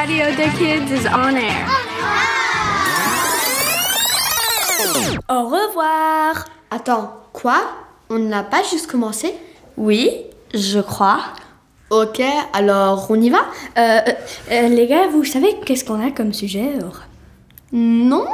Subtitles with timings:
[0.00, 1.66] Radio des Kids is on air.
[5.28, 6.46] Au revoir.
[6.70, 7.60] Attends, quoi?
[8.08, 9.34] On n'a pas juste commencé?
[9.76, 10.10] Oui,
[10.54, 11.20] je crois.
[11.90, 12.22] Ok,
[12.54, 13.40] alors on y va?
[13.76, 14.00] Euh,
[14.50, 16.70] euh, les gars, vous savez qu'est-ce qu'on a comme sujet
[17.70, 18.24] Non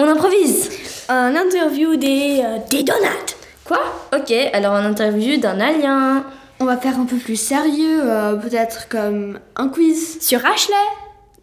[0.00, 0.70] On improvise.
[1.08, 3.36] Un interview des euh, des donuts.
[3.64, 3.78] Quoi?
[4.12, 6.24] Ok, alors un interview d'un alien.
[6.58, 10.18] On va faire un peu plus sérieux, euh, peut-être comme un quiz.
[10.20, 10.74] Sur Ashley.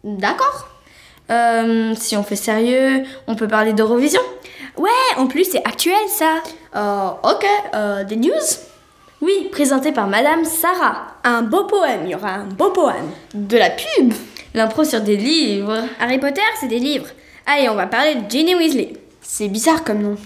[0.04, 0.68] D'accord
[1.30, 4.20] Euh, si on fait sérieux, on peut parler d'Eurovision.
[4.76, 6.38] Ouais, en plus c'est actuel ça.
[6.74, 8.32] euh, Ok, euh, des news?
[9.20, 11.06] Oui, présenté par Madame Sarah.
[11.22, 13.10] Un beau poème, il y aura un beau poème.
[13.34, 14.12] De la pub
[14.54, 15.78] L'impro sur des livres.
[16.00, 17.06] Harry Potter, c'est des livres.
[17.46, 18.94] Allez, on va parler de Ginny Weasley.
[19.22, 20.16] C'est bizarre comme nom.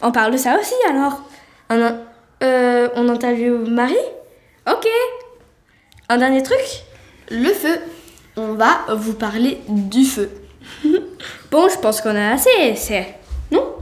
[0.00, 1.20] On parle de ça aussi alors.
[1.68, 1.98] Un,
[2.42, 3.94] euh, on interviewe Marie?
[4.66, 4.86] Ok.
[6.08, 6.64] Un dernier truc?
[7.30, 7.78] Le feu
[8.38, 10.30] on va vous parler du feu.
[11.50, 13.18] bon, je pense qu'on a assez, c'est...
[13.50, 13.74] Non.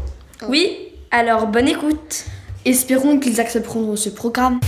[0.49, 2.25] Oui Alors, bonne écoute.
[2.65, 4.61] Espérons qu'ils accepteront ce programme.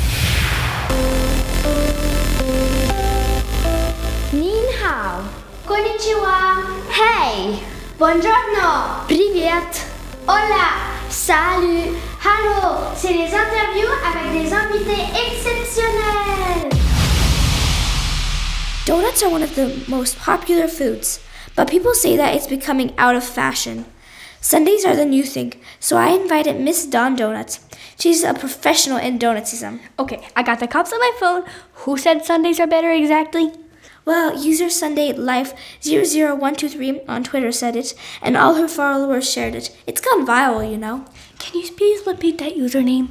[4.33, 5.23] Ninhao.
[5.67, 6.63] Konnichiwa.
[6.93, 7.59] Hey.
[7.99, 9.07] Buongiorno.
[9.09, 9.87] Privet.
[10.27, 10.69] Hola.
[11.09, 11.97] Salut.
[12.23, 12.77] Hello.
[12.95, 16.88] C'est les interviews avec des invités exceptionnels.
[18.89, 21.21] Donuts are one of the most popular foods,
[21.55, 23.85] but people say that it's becoming out of fashion.
[24.41, 27.61] sundaes are the new thing, so I invited Miss Don Donuts.
[27.99, 29.81] She's a professional in donutsism.
[29.99, 31.45] Okay, I got the cops on my phone.
[31.85, 33.53] Who said sundaes are better exactly?
[34.07, 35.53] Well, user Sunday Life
[35.83, 37.93] 00123 on Twitter said it,
[38.23, 39.77] and all her followers shared it.
[39.87, 41.05] It's gone viral, you know.
[41.39, 43.11] Can you please repeat that username?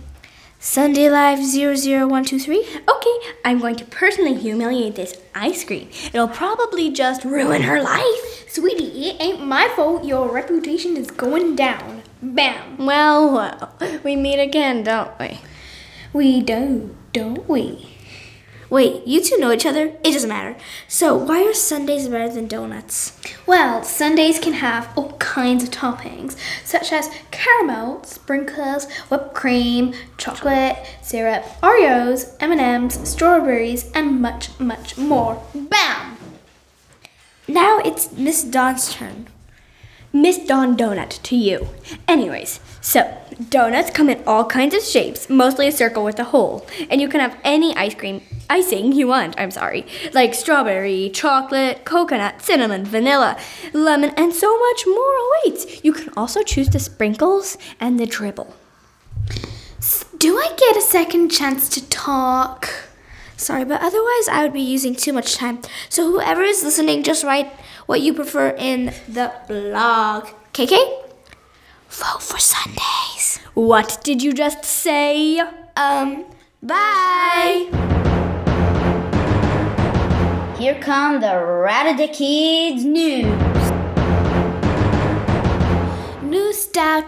[0.70, 2.58] Sunday Live 00123?
[2.90, 5.90] Okay, I'm going to personally humiliate this ice cream.
[6.08, 8.50] It'll probably just ruin her life.
[8.50, 12.04] Sweetie, it ain't my fault your reputation is going down.
[12.22, 12.86] Bam.
[12.86, 15.40] Well, well, we meet again, don't we?
[16.12, 17.97] We do, don't we?
[18.70, 19.94] Wait, you two know each other?
[20.04, 20.58] It doesn't matter.
[20.88, 23.18] So, why are sundaes better than donuts?
[23.46, 26.36] Well, sundaes can have all kinds of toppings,
[26.66, 35.42] such as caramel, sprinkles, whipped cream, chocolate, syrup, Oreos, M&Ms, strawberries, and much, much more.
[35.56, 36.18] Bam!
[37.48, 39.28] Now it's Miss Dawn's turn.
[40.14, 41.68] Miss Dawn Donut to you.
[42.08, 43.18] Anyways, so
[43.50, 47.10] donuts come in all kinds of shapes, mostly a circle with a hole, and you
[47.10, 49.36] can have any ice cream icing you want.
[49.38, 53.38] I'm sorry, like strawberry, chocolate, coconut, cinnamon, vanilla,
[53.74, 55.14] lemon, and so much more
[55.46, 55.84] awaits.
[55.84, 58.56] You can also choose the sprinkles and the dribble.
[60.18, 62.70] Do I get a second chance to talk?
[63.36, 65.60] Sorry, but otherwise I would be using too much time.
[65.90, 67.52] So whoever is listening, just write
[67.88, 70.28] what you prefer in the blog.
[70.54, 70.78] KK?
[71.90, 73.40] Vote for sundaes.
[73.56, 75.40] What did you just say?
[75.76, 76.26] Um,
[76.62, 77.68] bye.
[80.60, 83.58] Here come the Radio Kids news.
[86.78, 87.02] Star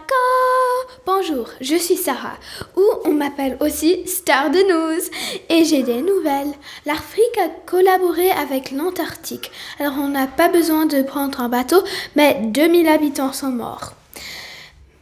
[1.12, 2.38] Bonjour, je suis Sarah,
[2.78, 5.02] ou on m'appelle aussi Star de News,
[5.50, 6.54] et j'ai des nouvelles.
[6.86, 9.50] L'Afrique a collaboré avec l'Antarctique,
[9.80, 11.82] alors on n'a pas besoin de prendre un bateau,
[12.16, 13.94] mais 2000 habitants sont morts.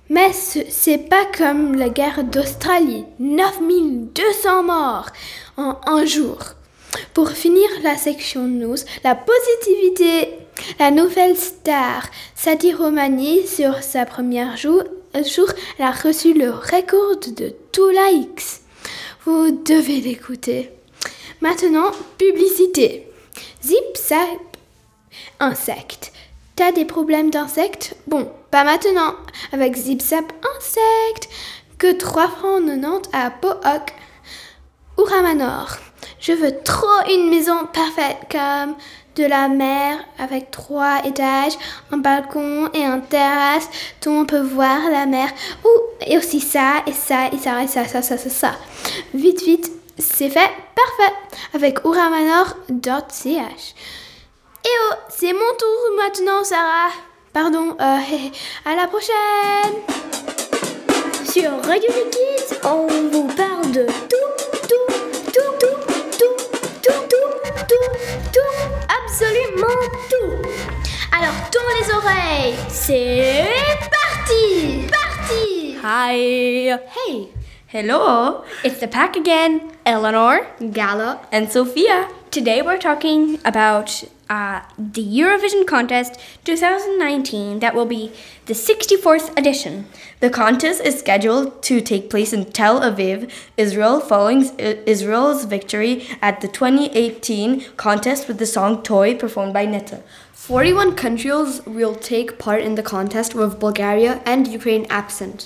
[0.07, 5.09] Mais ce- c'est pas comme la guerre d'Australie, 9200 morts
[5.57, 6.37] en un jour.
[7.13, 10.29] Pour finir la section news, la positivité,
[10.79, 12.03] la nouvelle star
[12.33, 14.83] Sadi Romani sur sa première jour,
[15.23, 15.47] jour,
[15.77, 18.61] elle a reçu le record de tout likes.
[19.25, 20.71] Vous devez l'écouter.
[21.41, 23.11] Maintenant, publicité.
[23.63, 24.57] Zip zap
[25.39, 26.11] insectes.
[26.55, 27.95] T'as des problèmes d'insectes?
[28.07, 29.15] Bon, pas maintenant.
[29.51, 30.25] Avec Zip Zap
[30.57, 31.29] Insectes.
[31.77, 33.93] Que 3 francs 90 à Pohoc.
[34.97, 35.77] Ouramanor.
[36.19, 38.75] Je veux trop une maison parfaite comme
[39.17, 41.53] de la mer avec trois étages,
[41.91, 43.69] un balcon et une terrasse
[44.03, 45.29] dont on peut voir la mer.
[45.65, 45.69] Ou
[46.05, 48.51] et aussi ça et ça et ça et ça ça ça ça ça.
[49.13, 51.13] Vite vite, c'est fait, parfait.
[51.53, 53.75] Avec ouramanor.ch.
[54.65, 56.91] Et oh, c'est mon tour maintenant, Sarah.
[57.33, 57.97] Pardon, euh,
[58.65, 59.81] à la prochaine.
[61.31, 64.16] Sur Radio Kids, on vous parle de tout,
[72.79, 73.43] C'est
[73.91, 74.87] parti.
[74.91, 75.77] Parti.
[75.81, 76.13] Hi.
[76.95, 77.27] Hey,
[77.67, 78.43] Hello.
[78.63, 79.71] It's the pack again.
[79.85, 81.19] Eleanor Gala.
[81.31, 82.07] and Sophia.
[82.29, 88.11] Today we're talking about uh, the Eurovision Contest 2019 that will be
[88.45, 89.85] the 64th edition.
[90.19, 96.07] The contest is scheduled to take place in Tel Aviv, Israel, following I- Israel's victory
[96.21, 100.03] at the 2018 contest with the song Toy performed by Netta.
[100.47, 105.45] 41 countries will take part in the contest with Bulgaria and Ukraine absent.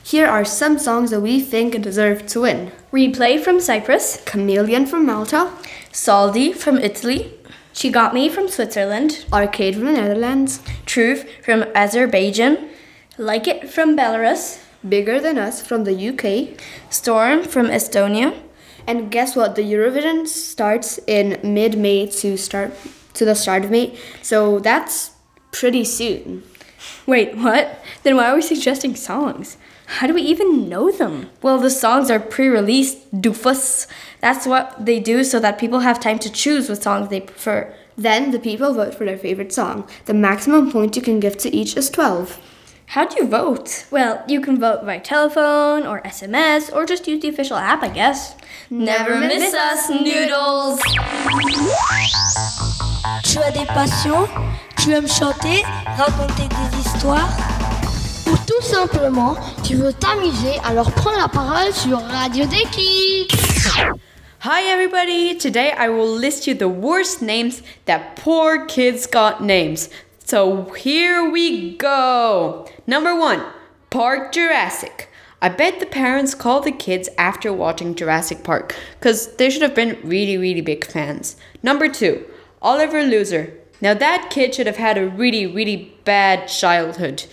[0.00, 2.70] Here are some songs that we think deserve to win.
[2.92, 4.22] Replay from Cyprus.
[4.26, 5.50] Chameleon from Malta,
[5.90, 7.34] Soldi from Italy,
[7.72, 9.24] She Got Me from Switzerland.
[9.32, 12.70] Arcade from the Netherlands, Truth from Azerbaijan,
[13.18, 14.62] Like It from Belarus.
[14.88, 16.56] Bigger Than Us from the UK,
[16.90, 18.40] Storm from Estonia,
[18.86, 19.56] and guess what?
[19.56, 22.72] The Eurovision starts in mid-May to start
[23.14, 23.98] to the start of May.
[24.22, 25.12] So that's
[25.50, 26.42] pretty soon.
[27.06, 27.82] Wait, what?
[28.02, 29.56] Then why are we suggesting songs?
[29.86, 31.30] How do we even know them?
[31.42, 33.86] Well, the songs are pre released, doofus.
[34.20, 37.74] That's what they do so that people have time to choose what songs they prefer.
[37.96, 39.88] Then the people vote for their favorite song.
[40.04, 42.38] The maximum point you can give to each is 12.
[42.92, 43.86] How do you vote?
[43.90, 47.88] Well, you can vote by telephone or SMS or just use the official app, I
[47.88, 48.34] guess.
[48.70, 50.80] Never miss us, noodles!
[53.38, 54.26] Tu as des passions
[54.82, 55.62] Tu aimes chanter
[55.96, 57.28] Raconter des histoires
[58.26, 63.28] Ou tout simplement, tu veux t'amuser, alors prends la parole sur Radio des Kids.
[64.40, 65.36] Hi everybody!
[65.38, 69.88] Today I will list you the worst names that poor kids got names.
[70.24, 72.66] So here we go!
[72.88, 73.40] Number one,
[73.90, 75.08] Park Jurassic.
[75.40, 79.76] I bet the parents called the kids after watching Jurassic Park because they should have
[79.76, 81.36] been really, really big fans.
[81.62, 82.24] Number two,
[82.60, 83.52] Oliver Loser.
[83.80, 87.24] Now that kid should have had a really, really bad childhood.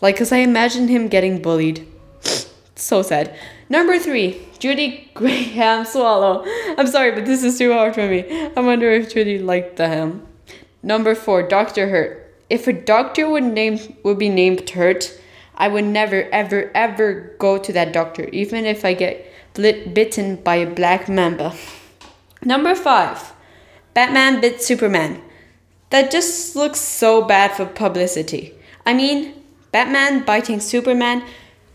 [0.00, 1.86] Like, because I imagine him getting bullied.
[2.74, 3.36] So sad.
[3.68, 6.44] Number three, Judy Graham Swallow.
[6.76, 8.50] I'm sorry, but this is too hard for me.
[8.56, 10.26] I wonder if Judy liked the ham.
[10.82, 11.88] Number four, Dr.
[11.90, 12.34] Hurt.
[12.50, 15.16] If a doctor would name would be named Hurt,
[15.54, 20.56] I would never, ever, ever go to that doctor, even if I get bitten by
[20.56, 21.54] a black mamba.
[22.44, 23.31] Number five,
[23.94, 25.20] Batman bit Superman.
[25.90, 28.54] That just looks so bad for publicity.
[28.86, 29.34] I mean,
[29.70, 31.22] Batman biting Superman,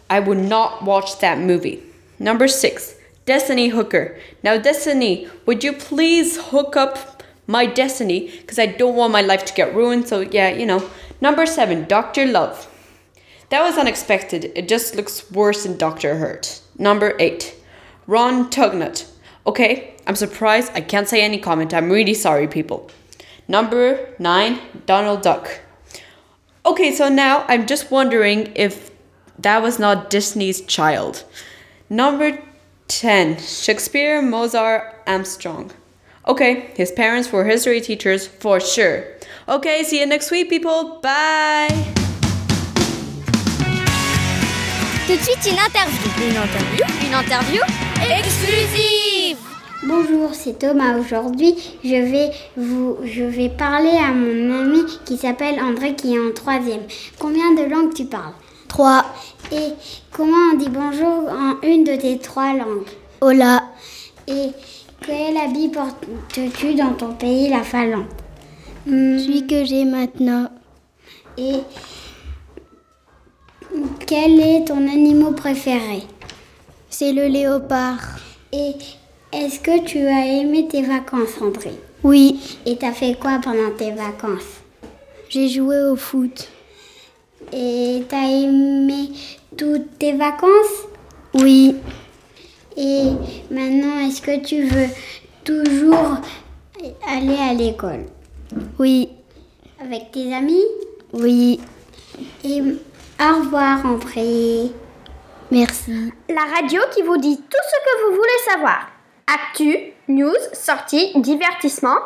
[0.10, 1.84] I would not watch that movie.
[2.20, 4.18] Number six, Destiny Hooker.
[4.42, 8.32] Now, Destiny, would you please hook up my Destiny?
[8.40, 10.08] Because I don't want my life to get ruined.
[10.08, 10.90] So, yeah, you know.
[11.20, 12.26] Number seven, Dr.
[12.26, 12.68] Love.
[13.50, 14.52] That was unexpected.
[14.56, 16.18] It just looks worse than Dr.
[16.18, 16.62] Hurt.
[16.78, 17.56] Number eight,
[18.06, 19.10] Ron Tugnutt.
[19.46, 20.72] Okay, I'm surprised.
[20.74, 21.74] I can't say any comment.
[21.74, 22.90] I'm really sorry, people.
[23.48, 25.60] Number nine, Donald Duck.
[26.66, 28.90] Okay, so now I'm just wondering if
[29.38, 31.26] that was not Disney's child.
[31.90, 32.40] Number
[32.88, 35.72] 10, Shakespeare Mozart Armstrong.
[36.26, 39.06] Okay, his parents were history teachers for sure.
[39.48, 41.00] Okay, see you next week, people.
[41.02, 41.68] Bye.
[45.06, 46.12] Tout de suite, une interview.
[46.22, 47.62] Une interview Une interview
[48.10, 49.57] exclusive
[49.88, 51.00] Bonjour, c'est Thomas.
[51.00, 56.20] Aujourd'hui, je vais vous, je vais parler à mon ami qui s'appelle André, qui est
[56.20, 56.82] en troisième.
[57.18, 58.34] Combien de langues tu parles?
[58.68, 59.06] Trois.
[59.50, 59.70] Et
[60.12, 62.90] comment on dit bonjour en une de tes trois langues?
[63.22, 63.64] Hola.
[64.28, 64.50] Et
[65.06, 68.08] quel habit portes-tu dans ton pays, la Finlande?
[68.86, 70.50] Celui que j'ai maintenant.
[71.38, 71.60] Et
[74.06, 76.04] quel est ton animal préféré?
[76.90, 78.02] C'est le léopard.
[78.52, 78.74] Et
[79.38, 81.72] est-ce que tu as aimé tes vacances, André?
[82.04, 82.58] Oui.
[82.66, 84.62] Et t'as fait quoi pendant tes vacances?
[85.30, 86.50] J'ai joué au foot.
[87.54, 89.10] Et t'as aimé
[89.56, 90.88] toutes tes vacances?
[91.34, 91.76] Oui.
[92.76, 93.04] Et
[93.52, 94.88] maintenant, est-ce que tu veux
[95.44, 96.18] toujours
[97.08, 98.06] aller à l'école?
[98.80, 99.10] Oui.
[99.80, 100.66] Avec tes amis?
[101.14, 101.60] Oui.
[102.44, 104.72] Et au revoir, André.
[105.52, 106.12] Merci.
[106.30, 108.97] La radio qui vous dit tout ce que vous voulez savoir.
[109.30, 111.98] Actu, news, sorties, divertissement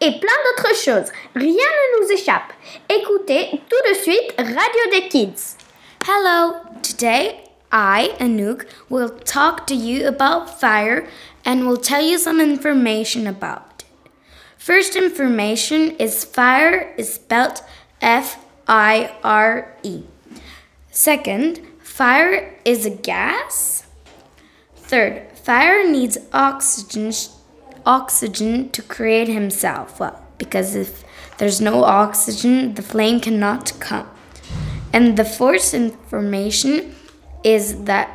[0.00, 1.12] et plein d'autres choses.
[1.34, 2.54] Rien ne nous échappe.
[2.88, 5.56] Écoutez tout de suite Radio des Kids.
[6.06, 6.54] Hello!
[6.82, 11.06] Today, I, Anouk, will talk to you about fire
[11.44, 13.84] and will tell you some information about it.
[14.56, 17.60] First information is fire is spelled
[18.00, 20.04] F I R E.
[20.90, 23.86] Second, fire is a gas.
[24.76, 27.12] Third, fire needs oxygen
[27.86, 30.00] oxygen to create himself.
[30.00, 31.04] Well, because if
[31.38, 34.08] there's no oxygen, the flame cannot come.
[34.92, 36.94] And the fourth information
[37.42, 38.08] is that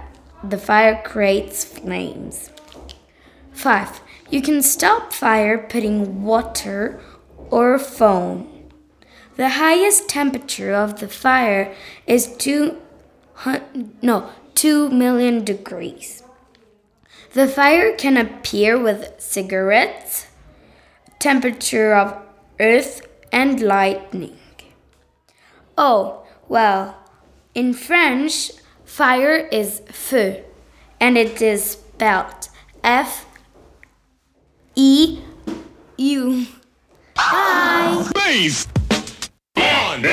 [0.44, 2.52] the fire creates flames.
[3.54, 4.02] 5.
[4.30, 7.02] You can stop fire putting water
[7.50, 8.52] or foam.
[9.38, 11.74] The highest temperature of the fire
[12.06, 12.78] is two
[14.02, 16.25] no, 2 million degrees.
[17.36, 20.28] The fire can appear with cigarettes,
[21.20, 22.16] temperature of
[22.62, 24.38] earth, and lightning.
[25.78, 26.96] Oh, well,
[27.54, 28.52] in French,
[28.86, 30.46] fire is feu,
[31.02, 32.48] and it is spelled
[32.86, 33.26] F
[34.76, 35.20] E
[35.98, 36.46] U.
[37.16, 38.12] Bye.
[38.16, 38.66] Beef.
[39.58, 40.06] On.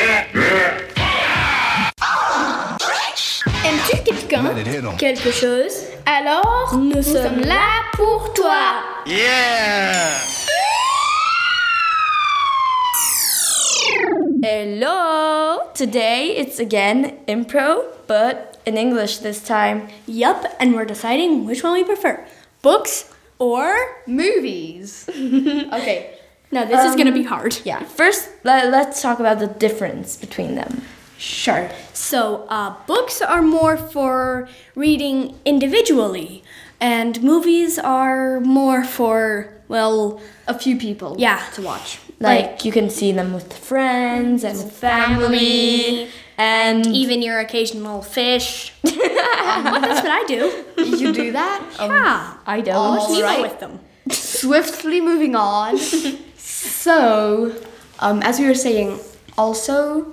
[3.64, 4.96] Aimes-tu quelqu'un Let it hit 'em.
[4.96, 8.82] Quelque chose Alors, nous, sommes là pour toi.
[9.06, 10.18] Yeah.
[14.42, 15.60] Hello!
[15.74, 19.88] Today it's again impro, but in English this time.
[20.06, 22.24] Yup, and we're deciding which one we prefer
[22.62, 23.74] books or
[24.06, 25.08] Movies.
[25.08, 26.18] okay.
[26.50, 27.58] No, this is gonna be Um, hard.
[27.64, 30.82] Yeah, first let, let's talk about the difference between them.
[31.18, 31.70] Sure.
[31.92, 36.42] So, uh, books are more for reading individually,
[36.80, 41.14] and movies are more for, well, A few people.
[41.18, 41.40] Yeah.
[41.54, 41.98] To watch.
[42.18, 48.72] Like, you can see them with friends and family, and even your occasional fish.
[49.42, 50.64] Um, that's what I do.
[50.96, 51.60] You do that?
[51.80, 52.34] Yeah.
[52.46, 52.96] I don't.
[52.96, 53.80] Watch Nemo with them.
[54.10, 55.76] Swiftly moving on.
[56.36, 57.52] so,
[57.98, 59.00] um, as we were saying,
[59.36, 60.12] also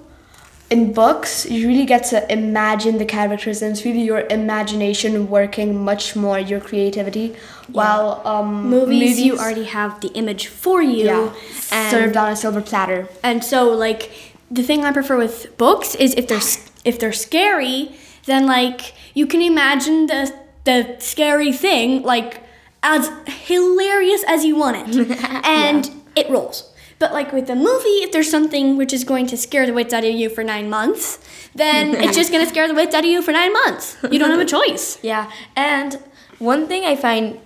[0.70, 5.84] in books, you really get to imagine the characters, and it's really your imagination working
[5.84, 7.36] much more, your creativity.
[7.72, 11.06] While um, Movies, you already have the image for you.
[11.06, 11.34] yeah,
[11.72, 13.08] and served on a silver platter.
[13.24, 14.12] And so like
[14.52, 16.42] the thing I prefer with books is if they're
[16.86, 17.96] if they're scary,
[18.26, 20.34] then like you can imagine the
[20.66, 22.44] the scary thing like
[22.84, 25.20] as hilarious as you want it.
[25.46, 26.72] and it rolls.
[27.00, 29.94] But like with a movie, if there's something which is going to scare the wits
[29.94, 31.20] out of you for nine months,
[31.56, 33.98] then it's just gonna scare the wits out of you for nine months.
[34.12, 35.00] You don't have a choice.
[35.04, 35.98] Yeah, and
[36.40, 37.40] one thing I find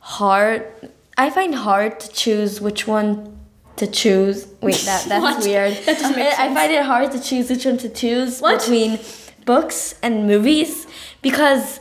[0.00, 0.64] hard,
[1.16, 3.38] I find hard to choose which one
[3.76, 4.46] to choose.
[4.60, 5.72] Wait, that that's weird.
[5.84, 8.60] That I, I find it hard to choose which one to choose What?
[8.60, 8.98] between
[9.44, 10.86] books and movies
[11.22, 11.80] because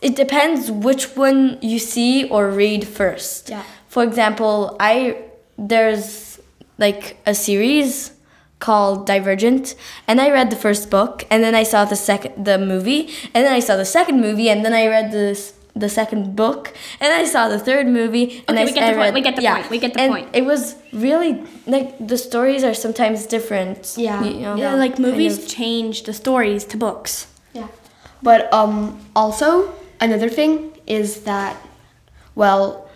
[0.00, 3.50] it depends which one you see or read first.
[3.50, 3.62] Yeah.
[3.88, 5.24] For example, I
[5.68, 6.40] there's
[6.78, 8.12] like a series
[8.58, 9.74] called Divergent,
[10.06, 13.44] and I read the first book, and then I saw the second the movie, and
[13.44, 17.12] then I saw the second movie, and then I read this the second book, and
[17.12, 19.20] I saw the third movie, and Okay, I, we get I the point, read- we
[19.22, 19.54] get the yeah.
[19.56, 20.28] point, we get the and point.
[20.34, 23.94] It was really like the stories are sometimes different.
[23.96, 24.22] Yeah.
[24.22, 25.48] you know, Yeah, like kind movies of.
[25.48, 27.26] change the stories to books.
[27.54, 27.68] Yeah.
[28.22, 31.56] But um, also, another thing is that,
[32.34, 32.86] well,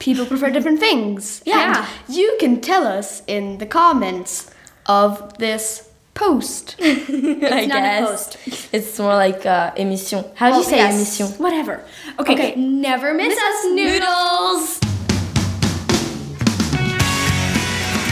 [0.00, 1.42] people prefer different things.
[1.46, 1.86] Yeah.
[2.08, 4.50] And you can tell us in the comments
[4.86, 6.74] of this post.
[6.82, 8.38] I not a guess post.
[8.72, 10.24] it's more like uh, émission.
[10.34, 10.94] How do Well, you say yes.
[10.96, 11.38] émission?
[11.38, 11.84] Whatever.
[12.18, 12.32] Okay.
[12.34, 12.54] Okay.
[12.56, 14.80] Never miss, us, noodles.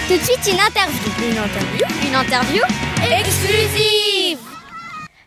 [0.08, 1.12] Tout de suite, une interview.
[1.20, 2.62] Une interview Une interview
[3.12, 4.17] exclusive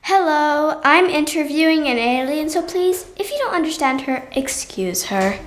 [0.04, 5.40] Hello, I'm interviewing an alien, so please, if you don't understand her, excuse her.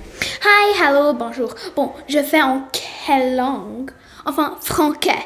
[0.43, 1.53] Hi, hello, bonjour.
[1.75, 3.91] Bon, je fais en quelle langue?
[4.25, 5.25] Enfin, franquais.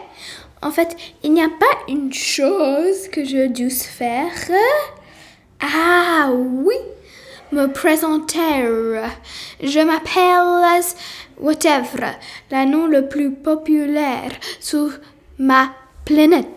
[0.63, 4.31] En fait, il n'y a pas une chose que je dusse faire.
[5.61, 6.75] Ah oui,
[7.51, 8.65] me présenter.
[9.61, 10.81] Je m'appelle
[11.37, 12.15] whatever,
[12.51, 14.89] le nom le plus populaire sur
[15.37, 15.69] ma
[16.03, 16.47] planète.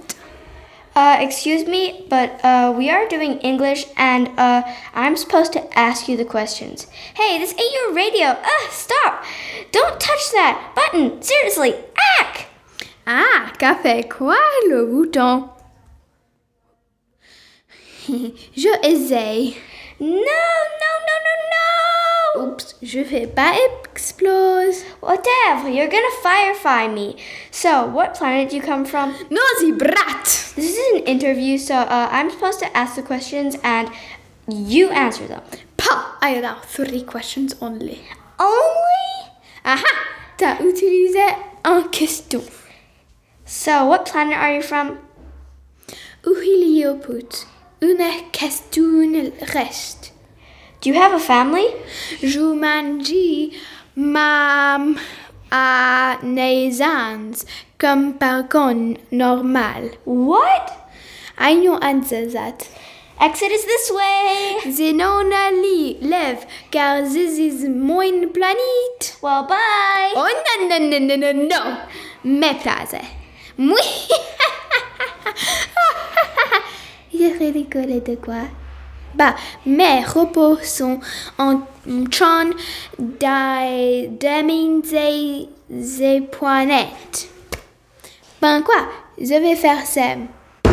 [0.94, 4.62] Uh, excuse me, but uh, we are doing English, and uh,
[4.94, 6.86] I'm supposed to ask you the questions.
[7.14, 8.26] Hey, this ain't your radio.
[8.26, 9.24] Ugh, stop!
[9.70, 11.22] Don't touch that button.
[11.22, 11.74] Seriously,
[12.20, 12.46] ack!
[13.06, 14.36] Ah, qu'a fait quoi
[14.68, 15.48] le bouton
[18.08, 19.56] Je essaye.
[19.98, 22.01] No, no, no, no, no!
[22.36, 23.52] Oups, je vais pas
[23.92, 24.84] explose.
[25.00, 27.16] Whatever, you're gonna firefly me.
[27.50, 29.14] So, what planet do you come from?
[29.30, 30.24] Nosy brat!
[30.56, 33.90] This is an interview, so uh, I'm supposed to ask the questions and
[34.48, 35.42] you answer them.
[35.76, 38.00] Pa, I allow three questions only.
[38.38, 39.30] Only?
[39.64, 39.94] Aha,
[40.38, 42.42] t'as utilisé un question.
[43.44, 44.98] So, what planet are you from?
[46.24, 47.46] Uhilioput.
[47.82, 50.11] Une question reste.
[50.82, 51.66] Do you have a family?
[52.22, 53.54] Jumanji,
[53.94, 54.98] mam
[55.52, 57.44] a naisans
[57.78, 59.90] comme pargon normal.
[60.04, 60.90] What?
[61.38, 62.68] Ayons answer that.
[63.20, 64.58] Exit is this way.
[64.64, 69.16] Zenonali, lève, car this is mon planet.
[69.22, 70.12] Well, bye.
[70.16, 71.78] Oh non, non, non, non, non.
[72.24, 73.06] Mes places.
[73.56, 74.08] Oui.
[77.12, 78.48] Je rigole de quoi?
[79.14, 79.34] Bah,
[79.66, 81.00] mes repos sont
[81.38, 81.60] en
[82.10, 82.50] train
[84.20, 87.28] d'amuser des planètes.
[88.40, 88.88] Ben quoi?
[89.18, 90.16] Je vais faire ça.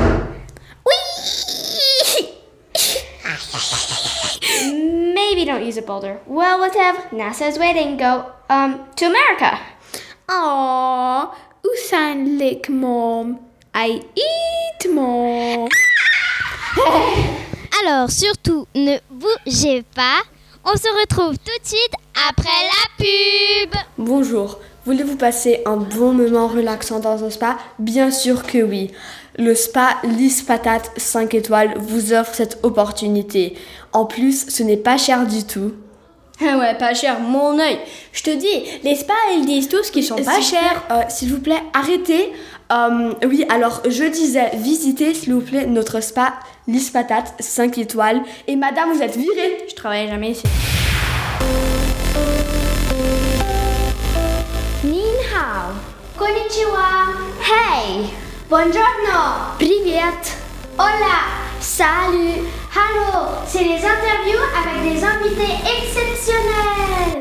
[4.73, 6.19] Maybe don't use a boulder.
[6.25, 6.99] Well, whatever.
[7.11, 7.97] NASA's waiting.
[7.97, 9.59] Go um to America.
[10.27, 13.39] Oh, Usain lick mom?
[13.73, 15.69] I eat mom.
[17.85, 20.21] Alors surtout, ne bougez pas.
[20.65, 21.93] On se retrouve tout de suite
[22.29, 23.73] après la pub.
[23.97, 27.57] Bonjour, voulez-vous passer un bon moment relaxant dans un spa?
[27.77, 28.91] Bien sûr que oui.
[29.37, 33.55] Le spa Lys Patate 5 étoiles vous offre cette opportunité.
[33.93, 35.73] En plus, ce n'est pas cher du tout.
[36.40, 37.78] Ah ouais, pas cher, mon œil.
[38.12, 40.82] Je te dis, les spas, ils disent tous qu'ils sont pas S'il vous chers.
[40.86, 42.32] plaît, euh, S'il vous plaît, arrêtez.
[42.72, 46.32] Euh, oui, alors je disais, visitez s'il vous plaît notre spa
[46.66, 48.22] Lys Patate 5 étoiles.
[48.48, 49.58] Et madame, vous êtes virée.
[49.68, 50.42] Je travaille jamais ici.
[54.82, 55.72] Nin hao.
[56.18, 56.88] Konnichiwa.
[57.40, 58.10] Hey.
[58.48, 59.56] Buongiorno.
[59.58, 60.32] Привет.
[60.78, 61.18] Hola.
[61.60, 62.44] Salut.
[63.51, 67.19] C'est les interviews avec des invités exceptionnels.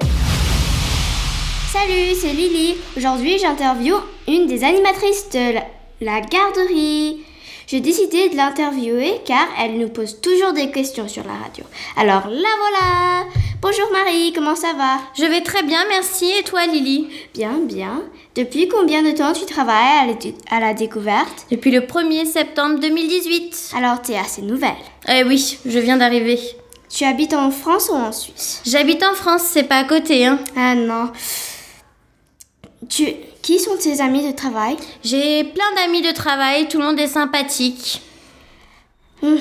[1.72, 2.76] Salut, c'est Lily.
[2.98, 5.54] Aujourd'hui, j'interviewe une des animatrices de
[6.02, 7.24] la garderie.
[7.66, 11.64] J'ai décidé de l'interviewer car elle nous pose toujours des questions sur la radio.
[11.96, 13.30] Alors la voilà.
[13.60, 14.98] Bonjour Marie, comment ça va?
[15.18, 16.30] Je vais très bien, merci.
[16.38, 17.08] Et toi, Lily?
[17.34, 18.04] Bien, bien.
[18.36, 20.16] Depuis combien de temps tu travailles
[20.48, 21.44] à, la découverte?
[21.50, 23.72] Depuis le 1er septembre 2018.
[23.76, 24.76] Alors t'es assez nouvelle.
[25.08, 26.38] Eh oui, je viens d'arriver.
[26.88, 28.62] Tu habites en France ou en Suisse?
[28.64, 30.38] J'habite en France, c'est pas à côté, hein.
[30.56, 31.10] Ah non.
[32.88, 33.08] Tu,
[33.42, 34.76] qui sont tes amis de travail?
[35.02, 38.02] J'ai plein d'amis de travail, tout le monde est sympathique.
[39.20, 39.34] Hmm.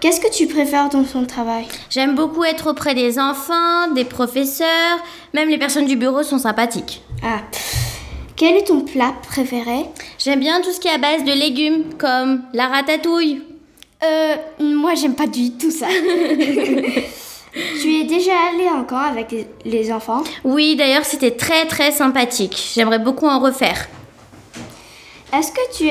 [0.00, 1.66] Qu'est-ce que tu préfères dans ton travail?
[1.90, 4.98] J'aime beaucoup être auprès des enfants, des professeurs,
[5.34, 7.02] même les personnes du bureau sont sympathiques.
[7.22, 7.40] Ah.
[8.34, 9.84] Quel est ton plat préféré?
[10.18, 13.42] J'aime bien tout ce qui est à base de légumes, comme la ratatouille.
[14.02, 15.88] Euh, moi j'aime pas du tout ça.
[17.82, 19.34] tu es déjà allé en camp avec
[19.66, 20.22] les, enfants?
[20.44, 22.56] Oui, d'ailleurs, c'était très très sympathique.
[22.74, 23.86] J'aimerais beaucoup en refaire.
[25.34, 25.90] Est-ce que tu,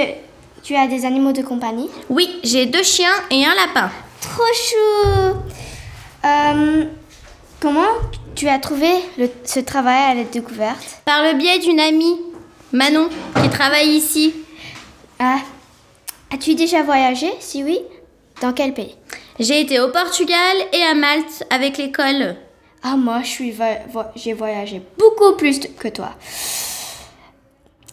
[0.69, 3.89] tu as des animaux de compagnie Oui, j'ai deux chiens et un lapin.
[4.21, 5.39] Trop chou
[6.23, 6.85] Euh,
[7.59, 7.87] Comment
[8.35, 12.19] tu as trouvé le- ce travail à la découverte Par le biais d'une amie,
[12.71, 13.09] Manon,
[13.41, 14.35] qui travaille ici.
[15.17, 15.39] Ah.
[16.31, 17.31] As-tu déjà voyagé?
[17.39, 17.79] Si oui,
[18.39, 18.95] dans quel pays?
[19.39, 22.35] J'ai été au Portugal et à Malte avec l'école.
[22.83, 23.23] Ah, moi,
[23.91, 26.11] vo- j'ai voyagé beaucoup plus que toi.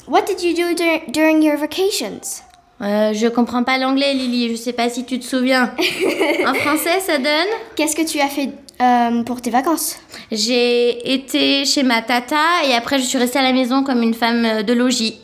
[0.06, 2.42] What did you do dur- during your vacations?
[2.82, 5.72] Euh, je comprends pas l'anglais, Lily, je sais pas si tu te souviens.
[6.46, 8.50] en français, ça donne Qu'est-ce que tu as fait
[8.82, 9.98] euh, pour tes vacances?
[10.30, 12.36] J'ai été chez ma tata
[12.68, 15.20] et après je suis restée à la maison comme une femme euh, de logis.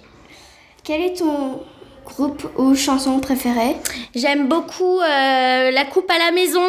[0.83, 1.61] Quel est ton
[2.07, 3.77] groupe ou chanson préférée
[4.15, 6.63] J'aime beaucoup euh, La Coupe à la maison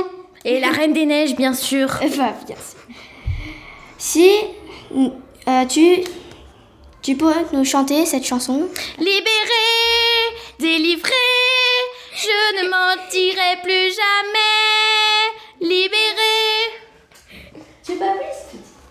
[0.43, 1.87] et La Reine des Neiges, bien sûr.
[2.17, 2.79] Bah, bien sûr.
[3.97, 4.27] Si
[5.69, 6.03] tu,
[7.03, 11.11] tu peux nous chanter cette chanson Libérée, délivrée,
[12.15, 15.59] je ne mentirai plus jamais.
[15.61, 16.71] Libérée.
[17.85, 18.13] Tu pas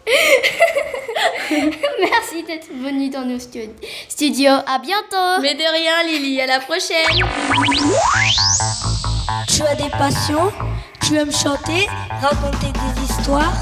[1.51, 3.71] Merci d'être venu dans nos stu-
[4.09, 4.51] studios.
[4.67, 5.41] À bientôt.
[5.41, 7.07] Mais de rien, Lily, à la prochaine.
[9.49, 10.53] Tu as des passions
[11.07, 11.87] Tu aimes chanter
[12.21, 13.53] Raconter des histoires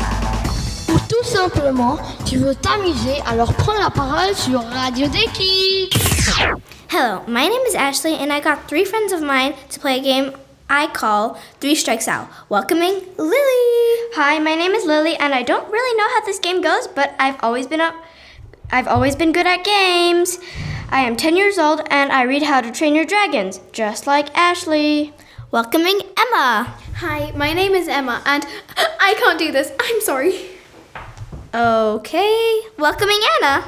[0.92, 5.90] Ou tout simplement, tu veux t'amuser, alors prends la parole sur Radio des Kids.
[6.88, 10.02] Hello, my name is Ashley, and I got three friends of mine to play a
[10.02, 10.32] game
[10.68, 12.26] I call Three Strikes Out.
[12.48, 14.10] Welcoming Lily.
[14.16, 17.14] Hi, my name is Lily, and I don't really know how this game goes, but
[17.20, 17.94] I've always been up.
[18.72, 20.40] I've always been good at games.
[20.90, 24.36] I am 10 years old, and I read How to Train Your Dragons, just like
[24.36, 25.12] Ashley.
[25.52, 26.74] Welcoming Emma.
[26.96, 28.44] Hi, my name is Emma, and
[28.98, 29.70] I can't do this.
[29.78, 30.49] I'm sorry.
[31.52, 32.60] Okay.
[32.78, 33.64] Welcoming Anna.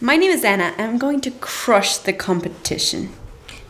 [0.00, 3.10] My name is Anna, and I'm going to crush the competition.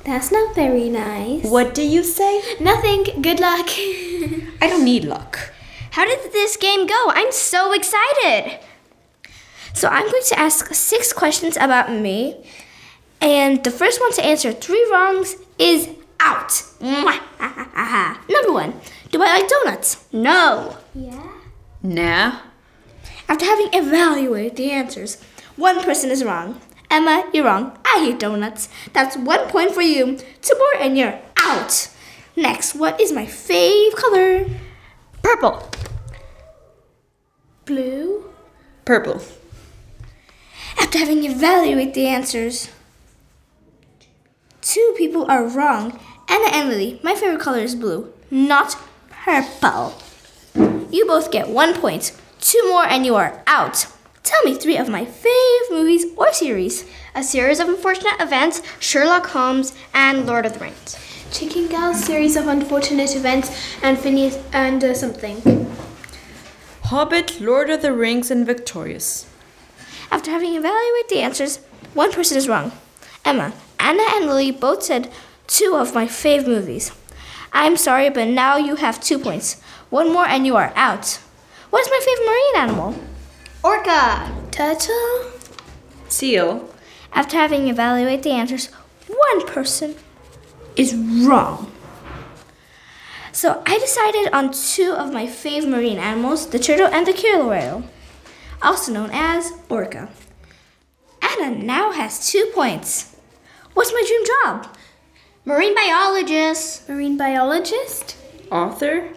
[0.04, 1.44] That's not very nice.
[1.44, 2.40] What do you say?
[2.60, 3.02] Nothing.
[3.22, 3.66] Good luck.
[4.62, 5.52] I don't need luck.
[5.90, 7.06] How did this game go?
[7.08, 8.60] I'm so excited.
[9.72, 12.44] So I'm going to ask six questions about me,
[13.20, 15.88] and the first one to answer three wrongs is
[16.20, 16.62] out.
[16.80, 20.06] Number one, do I like donuts?
[20.12, 20.76] No.
[20.94, 21.28] Yeah.
[21.82, 22.45] Nah.
[23.28, 25.20] After having evaluated the answers,
[25.56, 26.60] one person is wrong.
[26.90, 27.76] Emma, you're wrong.
[27.84, 28.68] I hate donuts.
[28.92, 30.18] That's one point for you.
[30.42, 31.90] Two more and you're out.
[32.36, 34.46] Next, what is my fave color?
[35.22, 35.68] Purple.
[37.64, 38.30] Blue.
[38.84, 39.22] Purple.
[40.78, 42.68] After having evaluated the answers,
[44.60, 45.98] two people are wrong.
[46.28, 48.76] Anna and Lily, my favorite color is blue, not
[49.10, 49.94] purple.
[50.90, 52.12] You both get one point.
[52.40, 53.86] Two more and you are out.
[54.22, 56.84] Tell me three of my fave movies or series.
[57.14, 60.96] A series of unfortunate events, Sherlock Holmes, and Lord of the Rings.
[61.32, 63.50] Chicken Girl series of unfortunate events
[63.82, 65.70] and Phineas and uh, something.
[66.84, 69.26] Hobbit, Lord of the Rings, and Victorious.
[70.10, 71.58] After having evaluated the answers,
[71.94, 72.72] one person is wrong.
[73.24, 75.10] Emma, Anna, and Lily both said
[75.46, 76.92] two of my fave movies.
[77.52, 79.60] I'm sorry, but now you have two points.
[79.90, 81.20] One more and you are out.
[81.70, 82.94] What is my favorite marine animal?
[83.62, 84.32] Orca.
[84.50, 85.32] Turtle.
[86.08, 86.68] Seal.
[87.12, 88.66] After having evaluated the answers,
[89.08, 89.94] one person
[90.76, 91.72] is wrong.
[93.32, 97.46] So I decided on two of my favorite marine animals, the turtle and the killer
[97.46, 97.84] whale,
[98.62, 100.08] also known as orca.
[101.20, 103.16] Anna now has two points.
[103.74, 104.76] What's my dream job?
[105.44, 106.88] Marine biologist.
[106.88, 108.16] Marine biologist.
[108.50, 109.10] Author.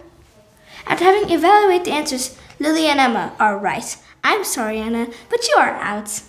[0.86, 3.98] After having evaluated the answers, Lily and Emma are right.
[4.24, 6.22] I'm sorry, Anna, but you are out.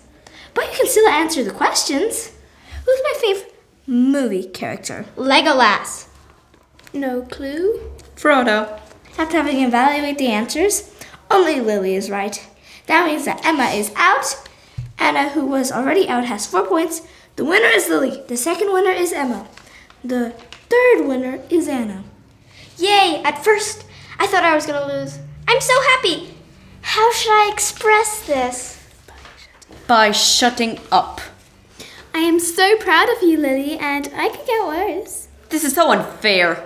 [0.54, 2.32] But you can still answer the questions.
[2.84, 3.54] Who's my favorite
[3.86, 5.06] movie character?
[5.16, 6.06] Legolas.
[6.92, 7.80] No clue.
[8.16, 8.80] Frodo.
[9.18, 10.94] After having evaluated the answers,
[11.30, 12.46] only Lily is right.
[12.86, 14.48] That means that Emma is out.
[14.98, 17.02] Anna, who was already out, has four points.
[17.36, 18.22] The winner is Lily.
[18.28, 19.48] The second winner is Emma.
[20.04, 20.30] The
[20.68, 22.04] third winner is Anna.
[22.76, 23.22] Yay!
[23.24, 23.84] At first,
[24.18, 25.18] I thought I was gonna lose.
[25.50, 26.32] I'm so happy.
[26.80, 28.86] How should I express this?
[29.88, 31.20] By shutting up.
[32.14, 35.26] I am so proud of you, Lily, and I could get worse.
[35.48, 36.62] This is so unfair.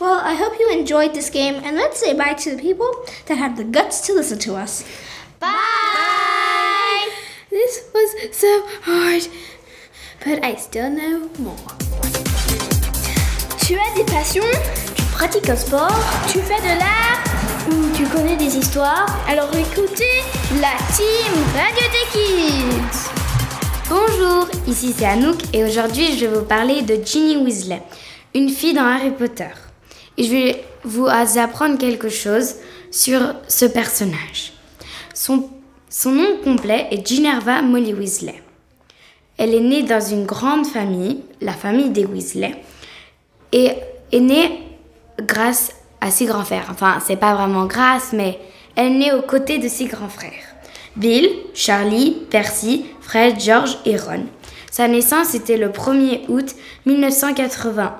[0.00, 2.90] Well, I hope you enjoyed this game, and let's say bye to the people
[3.26, 4.88] that had the guts to listen to us.
[5.38, 7.10] Bye!
[7.50, 9.28] This was so hard,
[10.24, 11.58] but I still know more.
[13.58, 14.50] Tu as des passions
[14.96, 15.92] Tu pratiques un sport
[16.32, 17.33] Tu fais de l'art
[17.64, 19.06] Tu connais des histoires?
[19.26, 20.04] Alors écoutez
[20.60, 23.10] la team Radio des Kids.
[23.88, 27.80] Bonjour, ici c'est Anouk et aujourd'hui je vais vous parler de Ginny Weasley,
[28.34, 29.48] une fille dans Harry Potter.
[30.18, 32.56] Et je vais vous apprendre quelque chose
[32.90, 34.52] sur ce personnage.
[35.14, 35.48] Son,
[36.04, 38.42] nom complet est Ginerva Molly Weasley.
[39.38, 42.56] Elle est née dans une grande famille, la famille des Weasley,
[43.52, 43.70] et
[44.12, 44.60] est née
[45.22, 45.70] grâce
[46.04, 46.66] à ses grands frères.
[46.70, 48.38] Enfin, c'est pas vraiment grâce, mais
[48.76, 50.44] elle née aux côtés de ses grands frères.
[50.96, 54.26] Bill, Charlie, Percy, Fred, George et Ron.
[54.70, 57.96] Sa naissance était le 1er août 1981.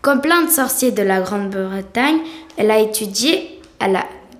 [0.00, 2.18] Comme plein de sorciers de la Grande-Bretagne,
[2.56, 3.86] elle a étudié à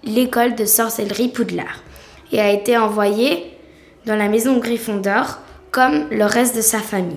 [0.03, 1.85] l'école de sorcellerie Poudlard
[2.33, 3.57] et a été envoyée
[4.07, 5.39] dans la maison Gryffondor
[5.71, 7.17] comme le reste de sa famille.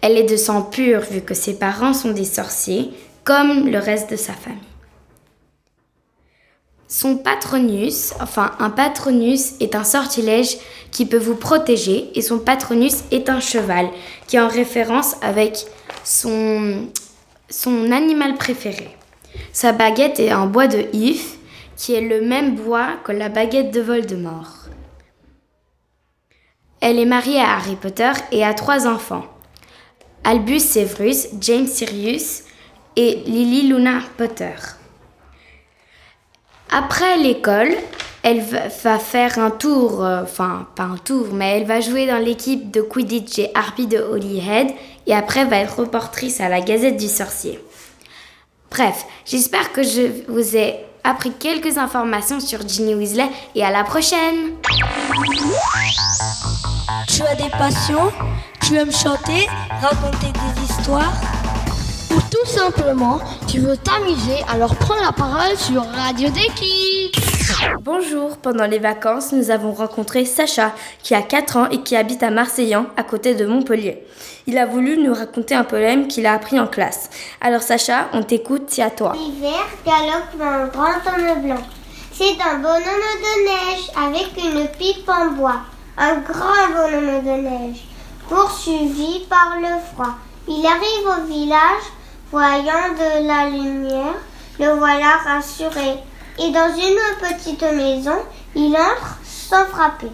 [0.00, 2.92] Elle est de sang pur vu que ses parents sont des sorciers,
[3.24, 4.60] comme le reste de sa famille.
[6.92, 10.58] Son patronus, enfin un patronus est un sortilège
[10.90, 13.88] qui peut vous protéger et son patronus est un cheval
[14.26, 15.64] qui est en référence avec
[16.04, 16.88] son,
[17.90, 18.90] animal préféré.
[19.54, 21.38] Sa baguette est en bois de if
[21.76, 24.66] qui est le même bois que la baguette de Voldemort.
[26.82, 29.24] Elle est mariée à Harry Potter et a trois enfants.
[30.24, 32.42] Albus Severus, James Sirius
[32.96, 34.54] et Lily Luna Potter.
[36.70, 37.74] Après l'école,
[38.22, 42.18] elle va faire un tour, euh, enfin pas un tour, mais elle va jouer dans
[42.18, 44.68] l'équipe de Quidditch et Harpy de Holyhead
[45.06, 47.58] et après va être reportrice à la Gazette du Sorcier.
[48.70, 53.84] Bref, j'espère que je vous ai appris quelques informations sur Ginny Weasley et à la
[53.84, 54.52] prochaine
[57.08, 58.12] Tu as des passions?
[58.62, 59.46] Tu aimes chanter?
[59.80, 61.41] Raconter des histoires?
[62.14, 67.10] Ou tout simplement, tu veux t'amuser, alors prends la parole sur Radio des Kids.
[67.80, 70.72] Bonjour, pendant les vacances, nous avons rencontré Sacha,
[71.02, 74.04] qui a 4 ans et qui habite à Marseillan, à côté de Montpellier.
[74.46, 77.08] Il a voulu nous raconter un poème qu'il a appris en classe.
[77.40, 79.14] Alors Sacha, on t'écoute, c'est à toi.
[79.16, 81.62] L'hiver galope un grand homme blanc.
[82.12, 82.82] C'est un bonhomme
[83.22, 85.60] de neige avec une pipe en bois.
[85.96, 87.84] Un grand bonhomme de neige,
[88.28, 90.14] poursuivi par le froid.
[90.48, 91.84] Il arrive au village,
[92.32, 94.14] voyant de la lumière,
[94.58, 95.98] le voilà rassuré.
[96.38, 98.16] Et dans une petite maison,
[98.56, 100.10] il entre sans frapper.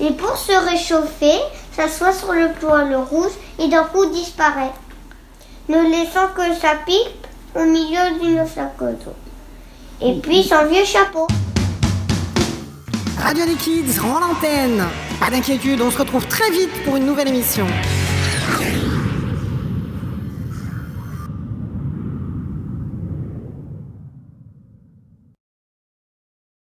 [0.00, 1.38] Et pour se réchauffer,
[1.76, 4.72] s'assoit sur le poêle rouge et d'un coup disparaît,
[5.68, 9.14] ne laissant que sa pipe au milieu d'une sac d'eau.
[10.00, 11.26] Et puis son vieux chapeau.
[13.20, 14.84] Radio des Kids rend l'antenne.
[15.20, 17.66] Pas d'inquiétude, on se retrouve très vite pour une nouvelle émission.